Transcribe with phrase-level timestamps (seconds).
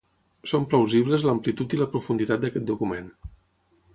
[0.51, 3.15] Són plausibles l'amplitud i la profunditat d'aquest document.